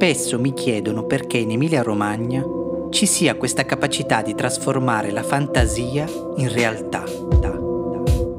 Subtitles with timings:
[0.00, 2.44] Spesso mi chiedono perché in Emilia-Romagna
[2.88, 6.06] ci sia questa capacità di trasformare la fantasia
[6.36, 7.02] in realtà.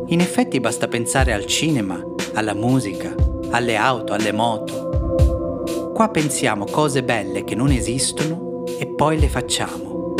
[0.05, 2.01] In effetti basta pensare al cinema,
[2.35, 3.13] alla musica,
[3.49, 5.91] alle auto, alle moto.
[5.93, 10.13] Qua pensiamo cose belle che non esistono e poi le facciamo.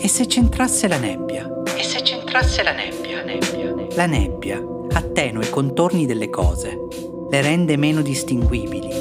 [0.00, 1.62] E se c'entrasse la nebbia?
[1.76, 3.22] E se c'entrasse la nebbia?
[3.22, 3.86] nebbia.
[3.94, 4.60] La nebbia
[4.94, 6.76] attenua i contorni delle cose,
[7.30, 8.91] le rende meno distinguibili.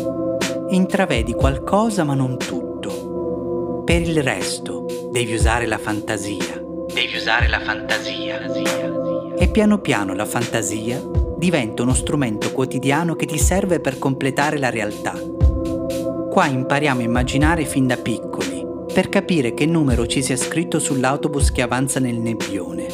[0.71, 3.83] Intravedi qualcosa ma non tutto.
[3.83, 6.63] Per il resto devi usare la fantasia.
[6.93, 8.39] Devi usare la fantasia.
[9.35, 11.03] E piano piano la fantasia
[11.37, 15.13] diventa uno strumento quotidiano che ti serve per completare la realtà.
[16.29, 21.51] Qua impariamo a immaginare fin da piccoli, per capire che numero ci sia scritto sull'autobus
[21.51, 22.85] che avanza nel nebbione.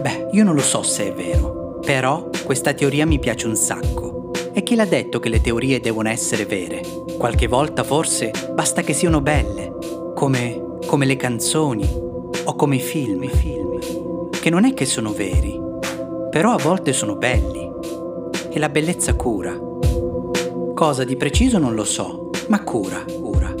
[0.00, 4.23] Beh, io non lo so se è vero, però questa teoria mi piace un sacco.
[4.56, 6.80] E chi l'ha detto che le teorie devono essere vere?
[7.18, 9.76] Qualche volta forse basta che siano belle,
[10.14, 11.84] come, come le canzoni
[12.44, 13.80] o come i film, film,
[14.30, 15.60] che non è che sono veri,
[16.30, 17.68] però a volte sono belli.
[18.48, 19.58] E la bellezza cura.
[20.72, 23.52] Cosa di preciso non lo so, ma cura, cura.